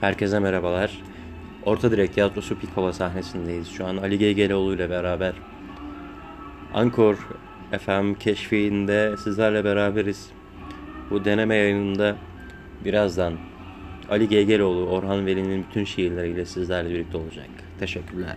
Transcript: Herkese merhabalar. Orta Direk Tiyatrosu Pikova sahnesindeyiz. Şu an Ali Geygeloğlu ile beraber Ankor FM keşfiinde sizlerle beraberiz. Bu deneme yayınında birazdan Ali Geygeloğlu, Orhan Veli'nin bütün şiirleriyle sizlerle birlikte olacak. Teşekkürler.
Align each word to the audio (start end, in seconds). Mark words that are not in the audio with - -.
Herkese 0.00 0.38
merhabalar. 0.38 1.02
Orta 1.64 1.90
Direk 1.90 2.14
Tiyatrosu 2.14 2.58
Pikova 2.58 2.92
sahnesindeyiz. 2.92 3.68
Şu 3.68 3.86
an 3.86 3.96
Ali 3.96 4.18
Geygeloğlu 4.18 4.74
ile 4.74 4.90
beraber 4.90 5.32
Ankor 6.74 7.16
FM 7.80 8.14
keşfiinde 8.14 9.16
sizlerle 9.16 9.64
beraberiz. 9.64 10.30
Bu 11.10 11.24
deneme 11.24 11.56
yayınında 11.56 12.16
birazdan 12.84 13.34
Ali 14.10 14.28
Geygeloğlu, 14.28 14.86
Orhan 14.86 15.26
Veli'nin 15.26 15.66
bütün 15.68 15.84
şiirleriyle 15.84 16.44
sizlerle 16.44 16.90
birlikte 16.90 17.18
olacak. 17.18 17.48
Teşekkürler. 17.80 18.36